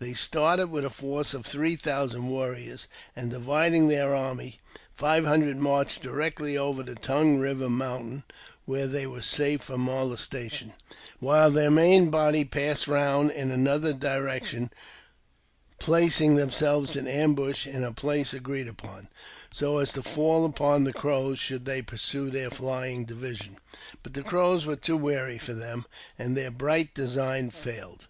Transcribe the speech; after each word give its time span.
They 0.00 0.12
started 0.12 0.72
with 0.72 0.84
a 0.84 0.90
force 0.90 1.34
of 1.34 1.46
three 1.46 1.76
thousanjB 1.76 2.24
warriors, 2.28 2.88
and, 3.14 3.30
dividing 3.30 3.86
their 3.86 4.12
army, 4.12 4.58
five 4.96 5.24
hundred 5.24 5.56
marched 5.56 6.02
directly 6.02 6.56
over 6.58 6.82
the 6.82 6.96
Tongue 6.96 7.38
Eiver 7.38 7.70
Mountain, 7.70 8.24
where 8.64 8.88
they 8.88 9.06
were 9.06 9.22
safe 9.22 9.62
from 9.62 9.82
molestation, 9.82 10.72
while 11.20 11.52
their 11.52 11.70
main 11.70 12.10
body 12.10 12.44
passed 12.44 12.88
round 12.88 13.30
^1 13.30 13.52
another 13.52 13.92
direction, 13.94 14.72
placing 15.78 16.34
themselves 16.34 16.96
in 16.96 17.06
ambush 17.06 17.64
in 17.64 17.84
a 17.84 17.92
place" 17.92 18.34
agreed 18.34 18.66
upon, 18.66 19.06
so 19.54 19.78
as 19.78 19.92
to 19.92 20.02
fall 20.02 20.44
upon 20.44 20.82
the 20.82 20.92
Crows 20.92 21.38
should 21.38 21.66
they 21.66 21.82
pui'sue 21.82 22.32
their 22.32 22.50
flying 22.50 23.04
division. 23.04 23.58
But 24.02 24.14
the 24.14 24.24
Crows 24.24 24.66
were 24.66 24.74
too 24.74 24.96
wary 24.96 25.38
for 25.38 25.54
the: 25.54 25.84
and 26.18 26.36
their 26.36 26.50
bright 26.50 26.94
design 26.94 27.50
failed. 27.50 28.08